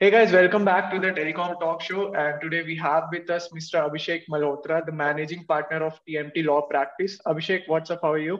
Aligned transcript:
Hey 0.00 0.12
guys, 0.12 0.30
welcome 0.30 0.64
back 0.64 0.92
to 0.92 1.00
the 1.00 1.08
Telecom 1.08 1.58
Talk 1.58 1.82
Show. 1.82 2.14
And 2.14 2.40
today 2.40 2.62
we 2.62 2.76
have 2.76 3.08
with 3.10 3.28
us 3.30 3.48
Mr. 3.48 3.80
Abhishek 3.84 4.28
Malhotra, 4.30 4.86
the 4.86 4.92
managing 4.92 5.42
partner 5.42 5.78
of 5.84 5.98
TMT 6.08 6.44
Law 6.44 6.60
Practice. 6.60 7.18
Abhishek, 7.26 7.62
what's 7.66 7.90
up? 7.90 7.98
How 8.02 8.12
are 8.12 8.18
you? 8.18 8.38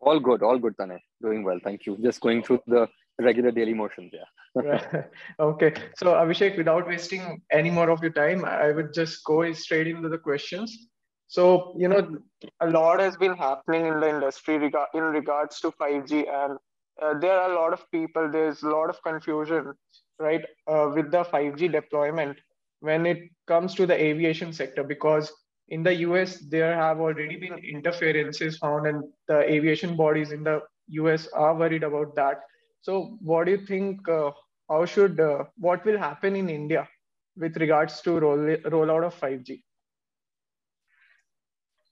All 0.00 0.20
good, 0.20 0.42
all 0.42 0.58
good, 0.58 0.76
Tanay. 0.76 0.98
Doing 1.22 1.44
well, 1.44 1.58
thank 1.64 1.86
you. 1.86 1.96
Just 2.02 2.20
going 2.20 2.42
through 2.42 2.60
the 2.66 2.86
regular 3.18 3.50
daily 3.50 3.72
motions, 3.72 4.12
yeah. 4.12 5.04
okay, 5.40 5.72
so 5.96 6.08
Abhishek, 6.08 6.58
without 6.58 6.86
wasting 6.86 7.40
any 7.50 7.70
more 7.70 7.88
of 7.88 8.02
your 8.02 8.12
time, 8.12 8.44
I 8.44 8.72
would 8.72 8.92
just 8.92 9.24
go 9.24 9.50
straight 9.54 9.86
into 9.86 10.10
the 10.10 10.18
questions. 10.18 10.88
So, 11.26 11.74
you 11.78 11.88
know, 11.88 12.18
a 12.60 12.68
lot 12.68 13.00
has 13.00 13.16
been 13.16 13.34
happening 13.34 13.86
in 13.86 13.98
the 13.98 14.10
industry 14.10 14.56
in 14.56 15.02
regards 15.02 15.58
to 15.60 15.70
5G, 15.70 16.28
and 16.28 16.58
uh, 17.00 17.18
there 17.18 17.32
are 17.32 17.50
a 17.50 17.54
lot 17.54 17.72
of 17.72 17.90
people, 17.90 18.30
there's 18.30 18.62
a 18.62 18.68
lot 18.68 18.90
of 18.90 19.02
confusion 19.02 19.72
right, 20.18 20.44
uh, 20.66 20.90
with 20.94 21.10
the 21.10 21.24
5G 21.24 21.68
deployment 21.68 22.38
when 22.80 23.06
it 23.06 23.18
comes 23.46 23.74
to 23.74 23.86
the 23.86 23.94
aviation 23.94 24.52
sector, 24.52 24.84
because 24.84 25.32
in 25.68 25.82
the 25.82 25.94
US, 26.06 26.38
there 26.48 26.74
have 26.74 27.00
already 27.00 27.36
been 27.36 27.58
interferences 27.58 28.58
found, 28.58 28.86
and 28.86 29.04
the 29.26 29.40
aviation 29.52 29.96
bodies 29.96 30.32
in 30.32 30.42
the 30.44 30.62
US 31.02 31.28
are 31.28 31.54
worried 31.54 31.82
about 31.82 32.14
that. 32.16 32.40
So, 32.80 33.18
what 33.20 33.44
do 33.44 33.52
you 33.52 33.66
think? 33.66 34.08
Uh, 34.08 34.30
how 34.68 34.84
should 34.84 35.18
uh, 35.20 35.44
what 35.58 35.84
will 35.84 35.98
happen 35.98 36.36
in 36.36 36.48
India 36.50 36.88
with 37.36 37.56
regards 37.56 38.00
to 38.02 38.18
roll 38.20 38.38
rollout 38.38 39.06
of 39.06 39.14
5G? 39.14 39.62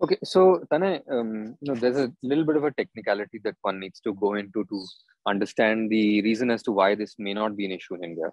Okay, 0.02 0.18
so 0.22 0.62
Tanay, 0.70 1.00
um, 1.10 1.56
you 1.60 1.72
know, 1.72 1.74
there's 1.74 1.96
a 1.96 2.12
little 2.22 2.44
bit 2.44 2.56
of 2.56 2.64
a 2.64 2.70
technicality 2.72 3.40
that 3.44 3.54
one 3.62 3.80
needs 3.80 3.98
to 4.00 4.12
go 4.12 4.34
into 4.34 4.64
to 4.64 4.86
understand 5.26 5.90
the 5.90 6.20
reason 6.20 6.50
as 6.50 6.62
to 6.64 6.72
why 6.72 6.94
this 6.94 7.14
may 7.18 7.32
not 7.32 7.56
be 7.56 7.64
an 7.64 7.72
issue 7.72 7.94
in 7.94 8.04
India. 8.04 8.30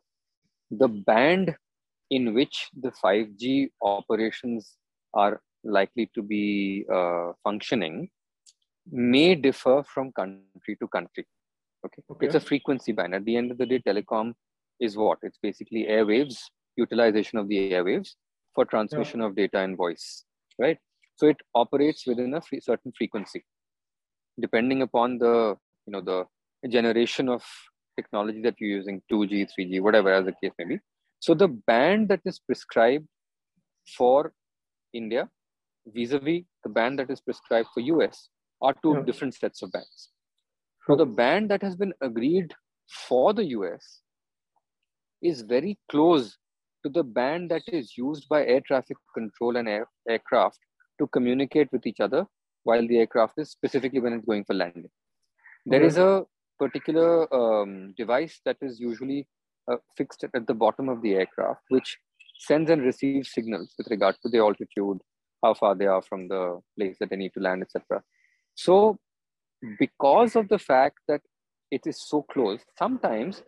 The 0.72 0.90
band 0.90 1.56
in 2.10 2.34
which 2.34 2.70
the 2.80 2.92
5G 2.92 3.70
operations 3.82 4.76
are 5.14 5.42
likely 5.64 6.12
to 6.16 6.22
be 6.22 6.86
uh, 6.92 7.32
functioning 7.44 8.10
may 8.92 9.34
differ 9.34 9.84
from 9.84 10.12
country 10.12 10.76
to 10.82 10.88
country. 10.90 11.26
Okay? 11.86 12.04
okay, 12.12 12.26
it's 12.26 12.36
a 12.36 12.42
frequency 12.42 12.92
band. 12.92 13.16
At 13.16 13.24
the 13.24 13.38
end 13.38 13.52
of 13.52 13.58
the 13.58 13.66
day, 13.66 13.80
telecom 13.80 14.34
is 14.82 14.98
what? 14.98 15.20
It's 15.22 15.40
basically 15.42 15.86
airwaves, 15.90 16.38
utilization 16.76 17.40
of 17.40 17.48
the 17.48 17.72
airwaves 17.72 18.16
for 18.54 18.66
transmission 18.66 19.22
yeah. 19.22 19.28
of 19.28 19.36
data 19.36 19.60
and 19.60 19.78
voice, 19.78 20.26
right? 20.60 20.78
So 21.16 21.28
it 21.28 21.38
operates 21.54 22.08
within 22.08 22.34
a 22.34 22.42
free, 22.42 22.60
certain 22.60 22.92
frequency, 22.98 23.44
depending 24.40 24.82
upon 24.82 25.18
the 25.20 25.56
you 25.86 25.94
know 25.94 26.02
the 26.02 26.26
generation 26.70 27.30
of 27.30 27.44
technology 27.96 28.42
that 28.42 28.56
you're 28.60 28.78
using, 28.78 29.02
2G, 29.12 29.48
3G, 29.58 29.82
whatever 29.82 30.12
as 30.12 30.26
the 30.26 30.34
case 30.42 30.54
may 30.58 30.66
be. 30.66 30.80
So 31.20 31.34
the 31.34 31.48
band 31.48 32.10
that 32.10 32.22
is 32.26 32.40
prescribed 32.40 33.08
for 33.98 34.34
India 34.94 35.30
vis-a-vis 35.86 36.44
the 36.64 36.70
band 36.70 37.00
that 37.00 37.10
is 37.10 37.22
prescribed 37.22 37.68
for 37.74 37.82
US 37.82 38.30
are 38.62 38.74
two 38.82 38.94
yeah. 38.94 39.04
different 39.06 39.36
sets 39.36 39.62
of 39.62 39.72
bands. 39.72 40.10
So 40.88 40.96
the 40.96 41.06
band 41.06 41.50
that 41.52 41.62
has 41.62 41.76
been 41.76 41.94
agreed 42.02 42.54
for 43.08 43.34
the 43.34 43.46
US 43.58 44.02
is 45.22 45.42
very 45.42 45.78
close 45.90 46.38
to 46.84 46.90
the 46.90 47.04
band 47.04 47.52
that 47.52 47.64
is 47.68 47.98
used 47.98 48.28
by 48.30 48.46
air 48.46 48.62
traffic 48.62 48.98
control 49.14 49.58
and 49.58 49.68
air, 49.68 49.88
aircraft 50.10 50.60
to 51.00 51.08
communicate 51.08 51.70
with 51.72 51.86
each 51.86 52.00
other 52.00 52.26
while 52.64 52.88
the 52.88 52.98
aircraft 52.98 53.34
is 53.38 53.52
specifically 53.52 54.00
when 54.00 54.14
it's 54.14 54.26
going 54.26 54.44
for 54.46 54.54
landing. 54.54 54.90
There 55.66 55.82
is 55.82 55.98
a 55.98 56.26
particular 56.60 57.34
um, 57.34 57.94
device 57.98 58.40
that 58.46 58.58
is 58.62 58.80
usually 58.80 59.28
uh, 59.72 59.78
fixed 59.98 60.24
at 60.24 60.48
the 60.48 60.54
bottom 60.54 60.90
of 60.90 61.02
the 61.02 61.14
aircraft, 61.14 61.62
which 61.70 61.98
sends 62.40 62.70
and 62.70 62.82
receives 62.82 63.34
signals 63.34 63.74
with 63.78 63.88
regard 63.90 64.16
to 64.22 64.30
the 64.30 64.40
altitude, 64.40 65.00
how 65.42 65.54
far 65.54 65.76
they 65.76 65.86
are 65.86 66.02
from 66.02 66.28
the 66.28 66.60
place 66.78 66.98
that 67.00 67.10
they 67.10 67.16
need 67.16 67.34
to 67.34 67.40
land, 67.40 67.64
etc. 67.64 68.02
So, 68.56 68.98
because 69.80 70.36
of 70.36 70.50
the 70.50 70.60
fact 70.60 71.00
that 71.08 71.22
it 71.72 71.82
is 71.86 71.98
so 72.08 72.24
close, 72.24 72.60
sometimes 72.78 73.42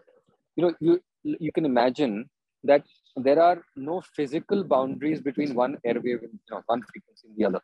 you 0.56 0.66
know 0.66 0.74
you 0.80 1.02
you 1.24 1.52
can 1.52 1.66
imagine 1.66 2.30
that 2.64 2.84
there 3.16 3.42
are 3.42 3.64
no 3.76 4.02
physical 4.16 4.64
boundaries 4.64 5.22
between 5.22 5.56
one 5.56 5.78
airwave 5.86 6.24
and 6.24 6.34
you 6.34 6.52
know, 6.52 6.62
one 6.66 6.82
frequency 6.82 7.28
and 7.28 7.38
the 7.38 7.46
other. 7.46 7.62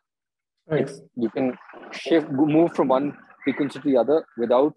Right. 0.68 0.90
you 1.16 1.28
can 1.28 1.58
shift, 1.90 2.30
move 2.30 2.72
from 2.74 2.88
one 2.88 3.16
frequency 3.42 3.80
to 3.80 3.88
the 3.88 3.96
other 3.96 4.24
without 4.38 4.76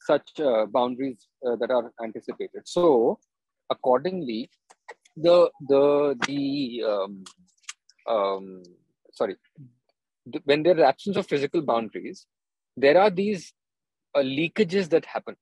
such 0.00 0.38
uh, 0.40 0.66
boundaries 0.66 1.26
uh, 1.44 1.56
that 1.56 1.70
are 1.70 1.92
anticipated. 2.02 2.62
So, 2.64 3.18
accordingly, 3.70 4.50
the 5.16 5.50
the 5.68 6.16
the 6.26 6.84
um, 6.86 7.24
um, 8.08 8.62
sorry, 9.12 9.36
the, 10.26 10.40
when 10.44 10.62
there 10.62 10.76
is 10.76 10.82
absence 10.82 11.16
of 11.16 11.26
physical 11.26 11.62
boundaries, 11.62 12.26
there 12.76 12.98
are 13.00 13.10
these 13.10 13.52
uh, 14.14 14.20
leakages 14.20 14.88
that 14.90 15.06
happen, 15.06 15.36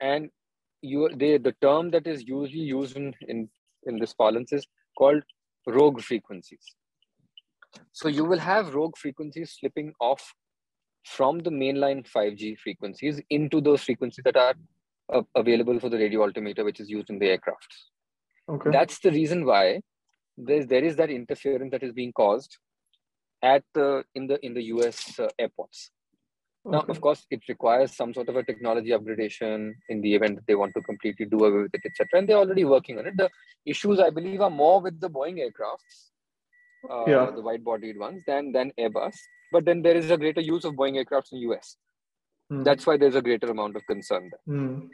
and 0.00 0.30
you 0.82 1.08
they 1.14 1.38
the 1.38 1.54
term 1.60 1.90
that 1.90 2.06
is 2.06 2.26
usually 2.26 2.62
used 2.62 2.96
in, 2.96 3.14
in 3.28 3.48
in 3.86 3.98
this 3.98 4.14
parlance 4.14 4.52
is 4.52 4.66
called 4.96 5.22
rogue 5.66 6.00
frequencies. 6.00 6.64
So 7.92 8.08
you 8.08 8.24
will 8.24 8.38
have 8.38 8.74
rogue 8.74 8.96
frequencies 8.96 9.56
slipping 9.58 9.92
off 10.00 10.34
from 11.04 11.40
the 11.40 11.50
mainline 11.50 12.06
5g 12.08 12.58
frequencies 12.58 13.20
into 13.30 13.60
those 13.60 13.82
frequencies 13.82 14.24
that 14.24 14.36
are 14.36 14.54
uh, 15.12 15.22
available 15.34 15.78
for 15.78 15.88
the 15.88 15.98
radio 15.98 16.22
altimeter 16.22 16.64
which 16.64 16.80
is 16.80 16.88
used 16.88 17.10
in 17.10 17.18
the 17.18 17.26
aircraft 17.26 17.76
okay. 18.48 18.70
That's 18.70 18.98
the 19.00 19.10
reason 19.10 19.44
why 19.44 19.80
there's 20.36 20.66
there 20.66 20.82
is 20.82 20.96
that 20.96 21.10
interference 21.10 21.70
that 21.72 21.82
is 21.82 21.92
being 21.92 22.12
caused 22.12 22.56
at 23.42 23.62
the 23.74 24.04
in 24.14 24.26
the 24.26 24.44
in 24.44 24.54
the 24.54 24.62
us 24.62 25.18
uh, 25.18 25.28
airports 25.38 25.90
now, 26.66 26.80
of 26.88 27.00
course, 27.00 27.26
it 27.30 27.42
requires 27.48 27.94
some 27.94 28.14
sort 28.14 28.28
of 28.30 28.36
a 28.36 28.42
technology 28.42 28.90
upgradation 28.90 29.74
in 29.90 30.00
the 30.00 30.14
event 30.14 30.36
that 30.36 30.46
they 30.46 30.54
want 30.54 30.72
to 30.74 30.80
completely 30.80 31.26
do 31.26 31.44
away 31.44 31.62
with 31.62 31.74
it, 31.74 31.82
etc. 31.84 32.20
And 32.20 32.28
they're 32.28 32.38
already 32.38 32.64
working 32.64 32.98
on 32.98 33.06
it. 33.06 33.16
The 33.16 33.28
issues, 33.66 34.00
I 34.00 34.10
believe, 34.10 34.40
are 34.40 34.50
more 34.50 34.80
with 34.80 34.98
the 34.98 35.10
Boeing 35.10 35.38
aircrafts, 35.38 36.10
uh, 36.90 37.04
yeah. 37.06 37.30
the 37.34 37.42
wide-bodied 37.42 37.98
ones, 37.98 38.22
than 38.26 38.52
than 38.52 38.72
Airbus. 38.78 39.14
But 39.52 39.66
then 39.66 39.82
there 39.82 39.94
is 39.94 40.10
a 40.10 40.16
greater 40.16 40.40
use 40.40 40.64
of 40.64 40.74
Boeing 40.74 40.94
aircrafts 40.94 41.32
in 41.32 41.40
the 41.40 41.54
US. 41.54 41.76
Mm. 42.50 42.64
That's 42.64 42.86
why 42.86 42.96
there's 42.96 43.14
a 43.14 43.22
greater 43.22 43.50
amount 43.50 43.76
of 43.76 43.86
concern 43.86 44.30
there. 44.30 44.56
Mm. 44.56 44.88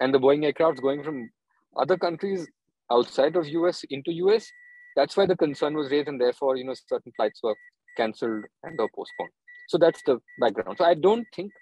And 0.00 0.14
the 0.14 0.18
Boeing 0.18 0.50
aircrafts 0.50 0.80
going 0.80 1.02
from 1.02 1.28
other 1.76 1.98
countries 1.98 2.48
outside 2.90 3.36
of 3.36 3.46
US 3.46 3.84
into 3.90 4.12
US, 4.24 4.50
that's 4.96 5.16
why 5.18 5.26
the 5.26 5.36
concern 5.36 5.74
was 5.74 5.90
raised, 5.90 6.08
and 6.08 6.20
therefore, 6.20 6.56
you 6.56 6.64
know, 6.64 6.74
certain 6.74 7.12
flights 7.14 7.40
were 7.42 7.56
cancelled 7.96 8.44
and 8.62 8.80
or 8.80 8.88
postponed. 8.94 9.30
So 9.70 9.78
that's 9.78 10.02
the 10.02 10.20
background. 10.40 10.76
So 10.78 10.84
I 10.84 10.94
don't 10.94 11.26
think 11.34 11.52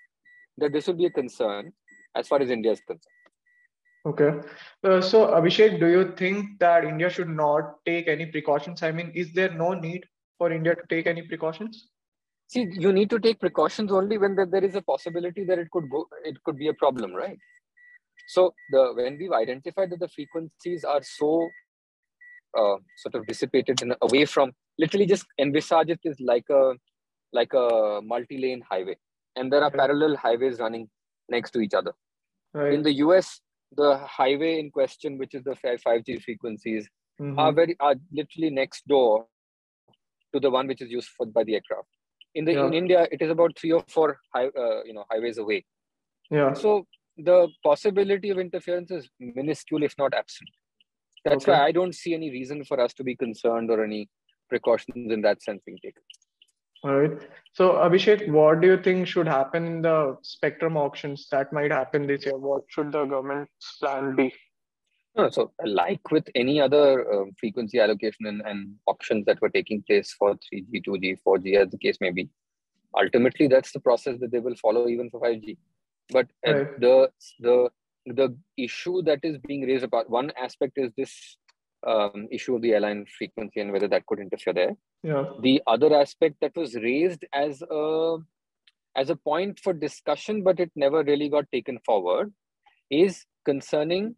that 0.57 0.73
this 0.73 0.87
will 0.87 0.95
be 0.95 1.05
a 1.05 1.11
concern 1.11 1.73
as 2.17 2.27
far 2.27 2.41
as 2.41 2.49
India 2.49 2.73
is 2.73 2.81
concerned. 2.81 3.19
Okay. 4.07 4.31
Uh, 4.83 5.03
so 5.03 5.27
Abhishek, 5.27 5.79
do 5.79 5.89
you 5.89 6.15
think 6.17 6.59
that 6.59 6.85
India 6.85 7.11
should 7.11 7.29
not 7.29 7.75
take 7.85 8.09
any 8.09 8.25
precautions? 8.25 8.83
I 8.83 8.93
mean, 8.93 9.13
is 9.15 9.35
there 9.35 9.53
no 9.53 9.75
need 9.75 10.07
for 10.39 10.51
India 10.51 10.75
to 10.75 10.83
take 10.89 11.07
any 11.07 11.21
precautions? 11.21 11.89
See, 12.47 12.67
you 12.73 12.95
need 12.95 13.11
to 13.11 13.19
take 13.19 13.41
precautions 13.41 13.93
only 13.93 14.17
when 14.17 14.35
there 14.37 14.65
is 14.65 14.75
a 14.75 14.81
possibility 14.81 15.45
that 15.45 15.59
it 15.59 15.71
could 15.71 15.91
go, 15.91 16.07
it 16.25 16.43
could 16.45 16.57
be 16.57 16.69
a 16.69 16.75
problem, 16.75 17.13
right? 17.13 17.39
So 18.29 18.55
the 18.71 18.93
when 18.95 19.19
we've 19.19 19.33
identified 19.33 19.91
that 19.91 20.01
the 20.01 20.09
frequencies 20.09 20.83
are 20.83 21.03
so 21.03 21.51
uh, 22.57 22.77
sort 22.97 23.17
of 23.17 23.27
dissipated 23.27 23.83
and 23.83 23.95
away 24.01 24.25
from, 24.25 24.53
literally 24.79 25.05
just 25.05 25.27
envisage 25.39 25.91
it 25.91 26.01
as 26.07 26.19
like 26.21 26.49
a 26.49 26.73
like 27.33 27.53
a 27.55 28.01
multi-lane 28.03 28.63
highway 28.69 28.97
and 29.37 29.53
there 29.53 29.61
are 29.61 29.69
okay. 29.69 29.79
parallel 29.79 30.17
highways 30.17 30.59
running 30.59 30.89
next 31.29 31.51
to 31.53 31.61
each 31.61 31.75
other 31.75 31.93
right. 32.55 32.73
in 32.73 32.83
the 32.83 32.93
us 32.93 33.41
the 33.77 33.99
highway 33.99 34.59
in 34.59 34.71
question 34.71 35.19
which 35.19 35.35
is 35.35 35.45
the 35.45 35.57
5g 35.65 36.23
frequencies 36.23 36.89
mm-hmm. 37.21 37.39
are 37.39 37.53
very 37.53 37.77
are 37.81 37.97
literally 38.13 38.51
next 38.51 38.87
door 38.87 39.27
to 40.33 40.41
the 40.41 40.51
one 40.51 40.67
which 40.67 40.81
is 40.81 40.91
used 40.91 41.09
for 41.17 41.27
by 41.27 41.45
the 41.45 41.55
aircraft 41.55 41.89
in 42.35 42.45
the 42.45 42.53
yeah. 42.53 42.67
in 42.67 42.75
india 42.75 43.07
it 43.11 43.21
is 43.23 43.31
about 43.31 43.57
three 43.59 43.73
or 43.73 43.85
four 43.89 44.19
high, 44.35 44.47
uh, 44.47 44.83
you 44.85 44.95
know 44.95 45.05
highways 45.11 45.39
away 45.39 45.65
yeah 46.31 46.53
so 46.53 46.87
the 47.19 47.49
possibility 47.65 48.31
of 48.31 48.39
interference 48.39 48.91
is 48.91 49.09
minuscule 49.19 49.83
if 49.83 49.95
not 49.99 50.15
absent 50.15 50.51
that's 51.25 51.45
okay. 51.45 51.53
why 51.53 51.67
i 51.67 51.73
don't 51.73 51.95
see 51.95 52.15
any 52.15 52.31
reason 52.31 52.65
for 52.65 52.81
us 52.81 52.95
to 52.95 53.05
be 53.05 53.15
concerned 53.17 53.71
or 53.71 53.83
any 53.85 54.09
precautions 54.49 55.13
in 55.13 55.21
that 55.21 55.43
sense 55.43 55.61
being 55.67 55.79
taken 55.85 56.03
all 56.85 56.95
right. 56.95 57.19
So, 57.53 57.73
Abhishek, 57.73 58.29
what 58.31 58.61
do 58.61 58.69
you 58.69 58.83
think 58.83 59.09
should 59.09 59.27
happen 59.27 59.67
in 59.67 59.83
the 59.83 60.17
spectrum 60.23 60.77
auctions 60.77 61.27
that 61.31 61.53
might 61.53 61.73
happen 61.73 62.07
this 62.07 62.25
year? 62.25 62.37
What 62.37 62.63
should 62.69 62.93
the 62.93 63.05
government's 63.05 63.79
plan 63.81 64.15
be? 64.15 64.33
So, 65.31 65.51
like 65.65 66.13
with 66.13 66.29
any 66.37 66.61
other 66.61 67.13
uh, 67.13 67.25
frequency 67.41 67.81
allocation 67.81 68.27
and, 68.27 68.41
and 68.43 68.77
auctions 68.87 69.25
that 69.27 69.41
were 69.41 69.49
taking 69.49 69.83
place 69.83 70.15
for 70.17 70.35
3G, 70.35 70.87
2G, 70.87 71.19
4G, 71.27 71.57
as 71.57 71.71
the 71.71 71.79
case 71.79 71.99
may 72.01 72.11
be, 72.11 72.29
ultimately 72.97 73.49
that's 73.49 73.73
the 73.73 73.81
process 73.81 74.21
that 74.21 74.31
they 74.31 74.39
will 74.39 74.55
follow 74.55 74.87
even 74.87 75.11
for 75.11 75.21
5G. 75.21 75.57
But 76.11 76.29
right. 76.47 76.81
the 76.81 77.11
the 77.41 77.69
the 78.07 78.37
issue 78.57 79.03
that 79.03 79.19
is 79.25 79.39
being 79.39 79.63
raised 79.63 79.85
about 79.85 80.09
one 80.09 80.31
aspect 80.41 80.75
is 80.77 80.93
this 80.97 81.37
um, 81.87 82.29
issue 82.31 82.57
of 82.57 82.63
the 82.63 82.73
airline 82.73 83.07
frequency 83.17 83.61
and 83.61 83.73
whether 83.73 83.89
that 83.89 84.07
could 84.07 84.19
interfere 84.19 84.53
there. 84.53 84.77
Yeah. 85.03 85.25
The 85.43 85.63
other 85.67 85.95
aspect 85.95 86.37
that 86.41 86.57
was 86.57 86.75
raised 86.75 87.25
as 87.33 87.63
a 87.71 88.17
as 88.97 89.11
a 89.11 89.17
point 89.17 89.61
for 89.61 89.73
discussion, 89.73 90.43
but 90.43 90.59
it 90.59 90.73
never 90.75 91.05
really 91.05 91.29
got 91.29 91.45
taken 91.53 91.79
forward, 91.87 92.33
is 92.91 93.25
concerning 93.45 94.17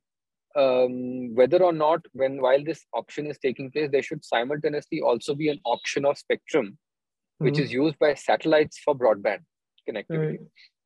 um, 0.56 1.34
whether 1.34 1.62
or 1.62 1.72
not, 1.72 2.00
when 2.12 2.40
while 2.40 2.64
this 2.64 2.86
auction 2.94 3.26
is 3.26 3.38
taking 3.38 3.70
place, 3.70 3.90
there 3.92 4.02
should 4.02 4.24
simultaneously 4.24 5.02
also 5.02 5.34
be 5.34 5.48
an 5.48 5.60
auction 5.64 6.04
of 6.06 6.16
spectrum, 6.16 6.66
mm-hmm. 6.66 7.44
which 7.44 7.58
is 7.58 7.72
used 7.72 7.98
by 7.98 8.14
satellites 8.14 8.78
for 8.84 8.96
broadband 8.96 9.40
connectivity. 9.88 10.38
Right. 10.38 10.40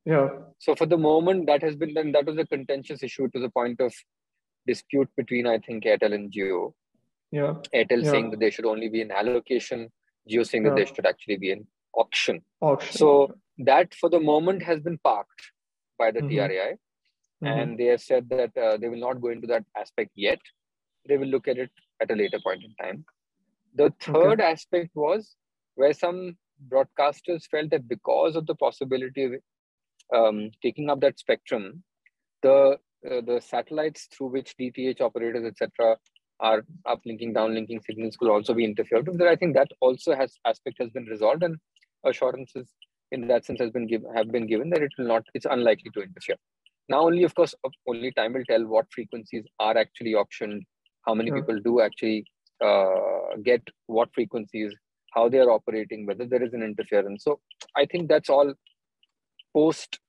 Yeah. 0.04 0.28
So 0.58 0.74
for 0.74 0.86
the 0.86 0.98
moment, 0.98 1.46
that 1.46 1.62
has 1.62 1.76
been 1.76 1.94
done. 1.94 2.12
That 2.12 2.26
was 2.26 2.36
a 2.36 2.46
contentious 2.46 3.02
issue 3.02 3.28
to 3.28 3.40
the 3.40 3.48
point 3.50 3.80
of 3.80 3.94
dispute 4.66 5.08
between 5.16 5.46
I 5.46 5.58
think 5.58 5.84
Airtel 5.84 6.14
and 6.14 6.32
Jio. 6.32 6.72
Yeah. 7.30 7.54
Airtel 7.74 8.04
yeah. 8.04 8.10
saying 8.10 8.30
that 8.30 8.40
there 8.40 8.50
should 8.50 8.66
only 8.66 8.88
be 8.88 9.02
an 9.02 9.10
allocation, 9.10 9.90
Jio 10.30 10.46
saying 10.46 10.64
yeah. 10.64 10.70
that 10.70 10.76
there 10.76 10.86
should 10.86 11.06
actually 11.06 11.36
be 11.36 11.50
an 11.50 11.66
auction. 11.94 12.42
Auction. 12.60 12.96
So 12.96 13.34
that 13.58 13.94
for 13.94 14.10
the 14.10 14.20
moment 14.20 14.62
has 14.62 14.80
been 14.80 14.98
parked 14.98 15.50
by 15.98 16.10
the 16.10 16.20
mm-hmm. 16.20 16.38
TRAI. 16.38 16.72
Mm-hmm. 17.42 17.46
And 17.46 17.78
they 17.78 17.86
have 17.86 18.00
said 18.00 18.28
that 18.30 18.56
uh, 18.56 18.76
they 18.76 18.88
will 18.88 19.00
not 19.00 19.20
go 19.20 19.28
into 19.28 19.46
that 19.48 19.64
aspect 19.76 20.10
yet. 20.14 20.38
They 21.08 21.16
will 21.16 21.26
look 21.26 21.48
at 21.48 21.58
it 21.58 21.70
at 22.00 22.10
a 22.10 22.14
later 22.14 22.38
point 22.42 22.62
in 22.64 22.74
time. 22.82 23.04
The 23.74 23.92
third 24.00 24.40
okay. 24.40 24.52
aspect 24.52 24.90
was 24.94 25.36
where 25.74 25.92
some 25.92 26.36
broadcasters 26.68 27.46
felt 27.50 27.70
that 27.70 27.88
because 27.88 28.36
of 28.36 28.46
the 28.46 28.54
possibility 28.54 29.24
of 29.24 29.32
um, 30.14 30.50
taking 30.62 30.88
up 30.88 31.00
that 31.00 31.18
spectrum, 31.18 31.82
the 32.42 32.78
uh, 33.10 33.20
the 33.20 33.40
satellites 33.40 34.08
through 34.12 34.28
which 34.28 34.54
DTH 34.58 35.00
operators, 35.00 35.44
etc., 35.44 35.96
are 36.40 36.64
uplinking, 36.86 37.32
downlinking 37.34 37.84
signals 37.84 38.16
could 38.16 38.30
also 38.30 38.54
be 38.54 38.64
interfered 38.64 39.06
with. 39.06 39.20
I 39.22 39.36
think 39.36 39.54
that 39.54 39.68
also 39.80 40.14
has 40.14 40.34
aspect 40.44 40.76
has 40.80 40.90
been 40.90 41.04
resolved, 41.04 41.42
and 41.42 41.56
assurances 42.04 42.68
in 43.12 43.28
that 43.28 43.44
sense 43.44 43.60
has 43.60 43.70
been 43.70 43.86
given 43.86 44.12
have 44.14 44.30
been 44.32 44.46
given 44.46 44.70
that 44.70 44.82
it 44.82 44.92
will 44.98 45.06
not. 45.06 45.24
It's 45.34 45.46
unlikely 45.48 45.90
to 45.94 46.02
interfere. 46.02 46.36
Now, 46.88 47.02
only 47.06 47.24
of 47.24 47.34
course, 47.34 47.54
only 47.88 48.12
time 48.12 48.32
will 48.32 48.44
tell 48.44 48.66
what 48.66 48.86
frequencies 48.90 49.44
are 49.58 49.76
actually 49.76 50.14
auctioned, 50.14 50.64
how 51.06 51.14
many 51.14 51.30
yeah. 51.30 51.36
people 51.36 51.60
do 51.60 51.80
actually 51.80 52.24
uh, 52.60 53.36
get 53.42 53.62
what 53.86 54.08
frequencies, 54.14 54.74
how 55.12 55.28
they 55.28 55.38
are 55.38 55.50
operating, 55.50 56.04
whether 56.04 56.26
there 56.26 56.42
is 56.42 56.52
an 56.52 56.62
interference. 56.62 57.24
So, 57.24 57.40
I 57.76 57.86
think 57.86 58.08
that's 58.08 58.28
all 58.28 58.52
post 59.54 60.00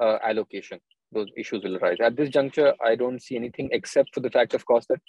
uh, 0.00 0.18
allocation 0.24 0.80
those 1.14 1.28
issues 1.36 1.64
will 1.64 1.76
arise. 1.76 1.98
At 2.00 2.16
this 2.16 2.28
juncture, 2.28 2.74
I 2.84 2.94
don't 2.96 3.22
see 3.22 3.36
anything 3.36 3.68
except 3.72 4.14
for 4.14 4.20
the 4.20 4.30
fact, 4.30 4.54
of 4.54 4.66
course, 4.66 4.86
that 4.86 5.00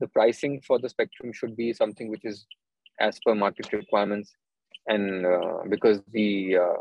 the 0.00 0.08
pricing 0.08 0.60
for 0.66 0.78
the 0.78 0.88
spectrum 0.88 1.32
should 1.32 1.56
be 1.56 1.72
something 1.72 2.08
which 2.08 2.24
is 2.24 2.46
as 3.00 3.18
per 3.24 3.34
market 3.34 3.72
requirements, 3.72 4.32
and 4.86 5.26
uh, 5.26 5.58
because 5.68 6.00
the 6.12 6.56
uh, 6.56 6.80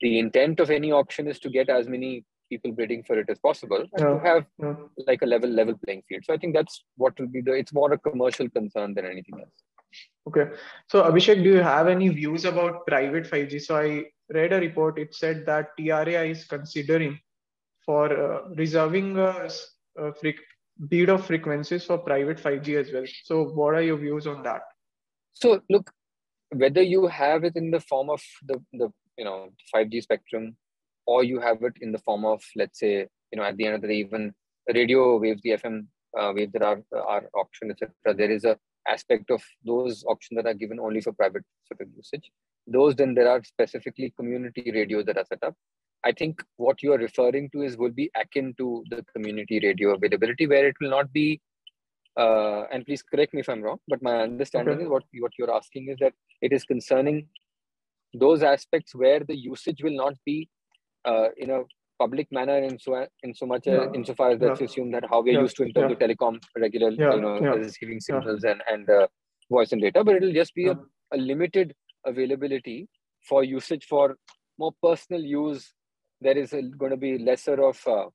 the 0.00 0.18
intent 0.18 0.60
of 0.60 0.70
any 0.70 0.92
auction 0.92 1.28
is 1.28 1.38
to 1.40 1.50
get 1.50 1.68
as 1.68 1.88
many 1.88 2.24
people 2.48 2.72
bidding 2.72 3.02
for 3.02 3.18
it 3.18 3.28
as 3.28 3.38
possible 3.38 3.84
and 3.92 3.98
to 3.98 4.20
have 4.20 4.44
like 5.06 5.22
a 5.22 5.26
level 5.26 5.50
level 5.50 5.74
playing 5.84 6.02
field. 6.08 6.22
So 6.24 6.34
I 6.34 6.36
think 6.36 6.54
that's 6.54 6.84
what 6.96 7.18
will 7.18 7.28
be 7.28 7.40
the. 7.40 7.52
It's 7.52 7.72
more 7.72 7.92
a 7.92 7.98
commercial 7.98 8.48
concern 8.48 8.94
than 8.94 9.06
anything 9.06 9.40
else. 9.40 9.62
Okay. 10.28 10.50
So 10.88 11.02
Abhishek, 11.02 11.42
do 11.42 11.50
you 11.50 11.62
have 11.62 11.86
any 11.88 12.08
views 12.08 12.44
about 12.44 12.86
private 12.86 13.24
5G? 13.30 13.62
So 13.62 13.76
I 13.76 14.04
read 14.32 14.52
a 14.52 14.60
report. 14.60 14.98
It 14.98 15.14
said 15.14 15.46
that 15.46 15.76
TRAI 15.78 16.30
is 16.30 16.44
considering 16.44 17.18
for 17.86 18.12
uh, 18.12 18.48
reserving 18.56 19.16
a, 19.16 19.48
a 19.98 20.12
bid 20.88 21.08
of 21.08 21.24
frequencies 21.24 21.84
for 21.84 21.98
private 21.98 22.38
5G 22.38 22.76
as 22.76 22.92
well. 22.92 23.04
So, 23.24 23.44
what 23.44 23.74
are 23.74 23.82
your 23.82 23.96
views 23.96 24.26
on 24.26 24.42
that? 24.42 24.62
So, 25.32 25.60
look, 25.70 25.90
whether 26.50 26.82
you 26.82 27.06
have 27.06 27.44
it 27.44 27.56
in 27.56 27.70
the 27.70 27.80
form 27.80 28.10
of 28.10 28.22
the, 28.46 28.60
the 28.72 28.92
you 29.16 29.24
know 29.24 29.50
5G 29.74 30.02
spectrum, 30.02 30.56
or 31.06 31.24
you 31.24 31.40
have 31.40 31.62
it 31.62 31.74
in 31.80 31.92
the 31.92 31.98
form 31.98 32.24
of 32.24 32.42
let's 32.56 32.80
say 32.80 33.06
you 33.32 33.38
know 33.38 33.44
at 33.44 33.56
the 33.56 33.66
end 33.66 33.76
of 33.76 33.82
the 33.82 33.88
day 33.88 33.96
even 33.96 34.34
radio 34.74 35.18
waves, 35.18 35.40
the 35.42 35.50
FM 35.50 35.86
uh, 36.18 36.32
waves 36.34 36.52
that 36.52 36.62
are 36.62 36.82
are 36.92 37.24
auctioned, 37.34 37.70
etc. 37.70 37.92
There 38.14 38.30
is 38.30 38.44
a 38.44 38.58
aspect 38.88 39.30
of 39.30 39.42
those 39.64 40.04
auctions 40.04 40.36
that 40.36 40.46
are 40.46 40.54
given 40.54 40.78
only 40.78 41.00
for 41.00 41.12
private 41.12 41.44
sort 41.66 41.80
of 41.80 41.88
usage. 41.96 42.30
Those 42.66 42.94
then 42.96 43.14
there 43.14 43.28
are 43.28 43.42
specifically 43.44 44.12
community 44.16 44.70
radios 44.72 45.06
that 45.06 45.18
are 45.18 45.24
set 45.24 45.42
up 45.42 45.54
I 46.08 46.12
think 46.12 46.42
what 46.56 46.82
you 46.82 46.92
are 46.94 46.98
referring 46.98 47.50
to 47.50 47.62
is 47.62 47.76
will 47.76 47.96
be 48.02 48.10
akin 48.22 48.54
to 48.58 48.84
the 48.90 49.04
community 49.14 49.60
radio 49.62 49.94
availability, 49.94 50.46
where 50.46 50.66
it 50.68 50.76
will 50.80 50.90
not 50.90 51.12
be. 51.12 51.40
Uh, 52.16 52.62
and 52.72 52.86
please 52.86 53.02
correct 53.02 53.34
me 53.34 53.40
if 53.40 53.48
I'm 53.48 53.62
wrong, 53.62 53.78
but 53.88 54.02
my 54.02 54.14
understanding 54.26 54.74
okay. 54.74 54.84
is 54.84 54.88
what 54.88 55.04
what 55.24 55.32
you're 55.38 55.54
asking 55.54 55.88
is 55.94 55.98
that 56.04 56.14
it 56.40 56.52
is 56.58 56.64
concerning 56.64 57.28
those 58.24 58.42
aspects 58.42 58.94
where 58.94 59.20
the 59.30 59.36
usage 59.36 59.82
will 59.82 59.98
not 60.04 60.14
be 60.24 60.48
uh, 61.04 61.28
in 61.36 61.50
a 61.50 61.60
public 61.98 62.30
manner 62.38 62.56
in 62.68 62.78
so 62.78 63.06
in 63.22 63.34
so 63.34 63.46
much 63.52 63.66
uh, 63.66 63.72
yeah. 63.72 63.98
insofar 63.98 64.30
as 64.30 64.40
let's 64.40 64.60
yeah. 64.60 64.66
assume 64.66 64.90
that 64.96 65.04
how 65.10 65.20
we're 65.22 65.34
yeah. 65.34 65.46
used 65.46 65.56
to 65.56 65.64
in 65.64 65.72
terms 65.76 65.92
of 65.92 65.98
telecom 65.98 66.40
regular 66.64 66.90
you 66.90 67.20
know 67.26 67.36
receiving 67.66 68.00
signals 68.08 68.44
and 68.44 68.62
and 68.72 68.90
uh, 68.98 69.06
voice 69.50 69.72
and 69.72 69.82
data, 69.82 70.02
but 70.04 70.16
it'll 70.16 70.38
just 70.42 70.54
be 70.54 70.66
a, 70.68 70.76
a 71.12 71.16
limited 71.16 71.74
availability 72.04 72.78
for 73.28 73.42
usage 73.44 73.84
for 73.86 74.16
more 74.58 74.72
personal 74.82 75.20
use 75.20 75.72
there 76.20 76.36
is 76.36 76.50
going 76.50 76.90
to 76.90 76.96
be 76.96 77.18
lesser 77.18 77.62
of 77.62 77.80
uh, 77.86 78.06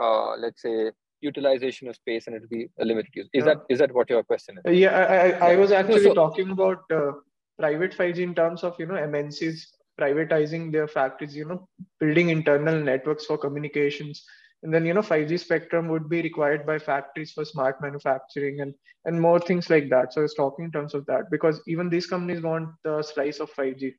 uh, 0.00 0.36
let's 0.36 0.62
say 0.62 0.90
utilization 1.20 1.88
of 1.88 1.96
space 1.96 2.26
and 2.26 2.36
it'll 2.36 2.48
be 2.48 2.68
a 2.78 2.84
limited 2.84 3.10
use. 3.14 3.28
Is 3.32 3.44
yeah. 3.44 3.54
that 3.54 3.58
is 3.68 3.78
that 3.78 3.94
what 3.94 4.10
your 4.10 4.22
question 4.22 4.58
is? 4.64 4.78
yeah 4.78 4.96
i 4.96 5.16
i, 5.16 5.52
I 5.52 5.56
was 5.56 5.72
actually 5.72 6.02
so, 6.02 6.14
talking 6.14 6.50
about 6.50 6.82
uh, 6.92 7.12
private 7.58 7.96
5g 7.96 8.18
in 8.18 8.34
terms 8.34 8.62
of 8.62 8.76
you 8.78 8.86
know 8.86 8.94
mncs 8.94 9.66
privatizing 10.00 10.70
their 10.72 10.86
factories 10.86 11.34
you 11.34 11.46
know 11.46 11.68
building 12.00 12.28
internal 12.30 12.78
networks 12.80 13.26
for 13.26 13.38
communications. 13.38 14.24
And 14.62 14.72
then 14.72 14.84
you 14.86 14.94
know 14.94 15.02
5g 15.02 15.38
spectrum 15.38 15.88
would 15.88 16.08
be 16.08 16.22
required 16.22 16.66
by 16.66 16.78
factories 16.78 17.32
for 17.32 17.44
smart 17.44 17.80
manufacturing 17.80 18.60
and 18.60 18.74
and 19.04 19.20
more 19.20 19.38
things 19.38 19.70
like 19.70 19.88
that. 19.90 20.12
So 20.12 20.22
i 20.22 20.22
was 20.22 20.34
talking 20.34 20.64
in 20.64 20.72
terms 20.72 20.94
of 20.94 21.06
that 21.06 21.30
because 21.30 21.60
even 21.66 21.88
these 21.88 22.06
companies 22.06 22.42
want 22.42 22.70
the 22.82 23.02
slice 23.02 23.38
of 23.38 23.52
5g 23.52 23.94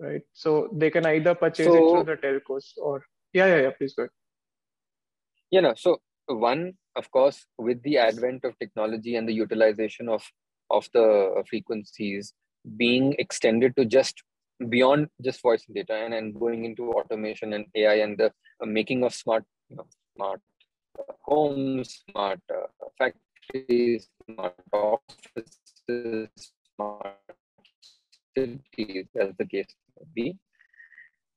right? 0.00 0.22
So 0.32 0.68
they 0.72 0.90
can 0.90 1.06
either 1.06 1.34
purchase 1.34 1.66
so, 1.66 1.74
it 1.74 1.90
through 1.90 2.04
the 2.04 2.20
telcos 2.20 2.72
or 2.76 3.02
yeah, 3.32 3.46
yeah, 3.46 3.60
yeah. 3.62 3.70
Please 3.76 3.94
go 3.94 4.04
ahead. 4.04 4.10
You 5.50 5.62
know, 5.62 5.74
so 5.76 6.00
one, 6.26 6.74
of 6.96 7.10
course, 7.10 7.46
with 7.58 7.82
the 7.82 7.98
advent 7.98 8.44
of 8.44 8.58
technology 8.58 9.16
and 9.16 9.28
the 9.28 9.34
utilization 9.34 10.08
of 10.08 10.22
of 10.70 10.88
the 10.92 11.44
frequencies 11.48 12.32
being 12.76 13.14
extended 13.18 13.76
to 13.76 13.84
just 13.84 14.22
beyond 14.68 15.08
just 15.22 15.42
voice 15.42 15.64
and 15.66 15.74
data 15.74 15.94
and, 15.94 16.14
and 16.14 16.38
going 16.38 16.64
into 16.64 16.92
automation 16.92 17.52
and 17.52 17.66
AI 17.74 17.94
and 17.94 18.16
the 18.16 18.32
uh, 18.60 18.66
making 18.66 19.04
of 19.04 19.14
smart, 19.14 19.44
you 19.68 19.76
know, 19.76 19.86
smart 20.16 20.40
homes, 21.22 22.04
smart 22.10 22.40
uh, 22.50 22.66
factories, 22.98 24.08
smart 24.24 24.54
offices, 24.72 26.28
cities, 28.36 29.06
as 29.20 29.30
the 29.38 29.46
case 29.46 29.66
be, 30.14 30.36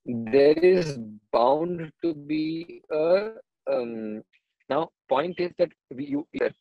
there 0.06 0.54
is 0.54 0.98
bound 1.32 1.92
to 2.04 2.14
be 2.14 2.82
a 2.92 3.32
um, 3.72 4.22
now 4.70 4.90
point 5.10 5.40
is 5.40 5.52
that 5.58 5.70
we 5.94 6.06
you 6.06 6.28
there 6.34 6.52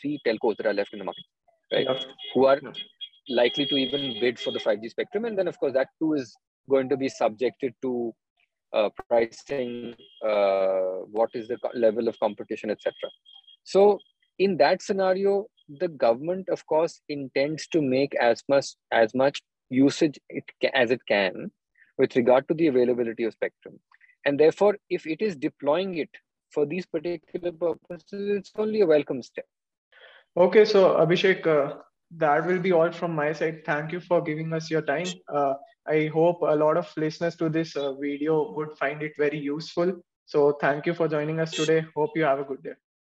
three 0.00 0.20
telcos 0.26 0.56
that 0.56 0.66
are 0.66 0.74
left 0.74 0.92
in 0.92 0.98
the 0.98 1.04
market, 1.04 1.24
right? 1.72 1.86
Yeah. 1.88 2.00
Who 2.34 2.46
are 2.46 2.58
yeah. 2.62 2.72
likely 3.28 3.66
to 3.66 3.76
even 3.76 4.20
bid 4.20 4.38
for 4.38 4.52
the 4.52 4.58
5G 4.58 4.90
spectrum, 4.90 5.24
and 5.24 5.38
then 5.38 5.48
of 5.48 5.58
course 5.58 5.72
that 5.74 5.88
too 5.98 6.14
is 6.14 6.34
going 6.68 6.88
to 6.88 6.96
be 6.96 7.08
subjected 7.08 7.74
to 7.82 8.14
uh, 8.72 8.88
pricing, 9.08 9.94
uh, 10.26 11.02
what 11.10 11.30
is 11.34 11.48
the 11.48 11.58
level 11.74 12.08
of 12.08 12.18
competition, 12.20 12.70
etc. 12.70 12.92
So 13.64 13.98
in 14.38 14.56
that 14.58 14.82
scenario, 14.82 15.46
the 15.80 15.88
government 15.88 16.48
of 16.48 16.64
course 16.66 17.00
intends 17.08 17.66
to 17.68 17.80
make 17.80 18.14
as 18.16 18.42
much 18.48 18.66
as 18.92 19.14
much 19.14 19.42
usage 19.70 20.20
it 20.28 20.44
as 20.74 20.90
it 20.90 21.00
can 21.06 21.50
with 21.98 22.16
regard 22.16 22.48
to 22.48 22.54
the 22.54 22.66
availability 22.68 23.24
of 23.24 23.32
spectrum. 23.32 23.80
And 24.24 24.38
therefore, 24.38 24.76
if 24.90 25.06
it 25.06 25.22
is 25.22 25.36
deploying 25.36 25.96
it 25.96 26.10
for 26.50 26.66
these 26.66 26.86
particular 26.86 27.52
purposes, 27.52 28.28
it's 28.38 28.52
only 28.56 28.80
a 28.82 28.86
welcome 28.86 29.22
step. 29.22 29.46
Okay, 30.36 30.64
so 30.64 30.96
Abhishek, 30.96 31.46
uh, 31.46 31.76
that 32.16 32.46
will 32.46 32.58
be 32.58 32.72
all 32.72 32.92
from 32.92 33.14
my 33.14 33.32
side. 33.32 33.64
Thank 33.64 33.92
you 33.92 34.00
for 34.00 34.20
giving 34.22 34.52
us 34.52 34.70
your 34.70 34.82
time. 34.82 35.06
Uh, 35.32 35.54
I 35.86 36.06
hope 36.12 36.42
a 36.42 36.54
lot 36.56 36.76
of 36.76 36.92
listeners 36.96 37.36
to 37.36 37.48
this 37.48 37.76
uh, 37.76 37.94
video 37.94 38.52
would 38.52 38.72
find 38.78 39.02
it 39.02 39.12
very 39.18 39.38
useful. 39.38 39.92
So 40.26 40.52
thank 40.60 40.86
you 40.86 40.94
for 40.94 41.08
joining 41.08 41.40
us 41.40 41.52
today. 41.52 41.84
Hope 41.96 42.10
you 42.14 42.24
have 42.24 42.40
a 42.40 42.44
good 42.44 42.62
day. 42.62 42.74